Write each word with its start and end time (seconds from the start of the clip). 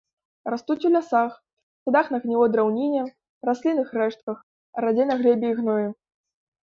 Растуць 0.51 0.83
у 0.87 0.89
лясах, 0.93 1.33
садах 1.87 2.07
на 2.15 2.19
гнілой 2.23 2.49
драўніне, 2.55 3.03
раслінных 3.49 3.87
рэштках, 3.99 4.37
радзей 4.87 5.07
на 5.11 5.19
глебе 5.21 5.47
і 5.53 5.59
гноі. 5.61 5.85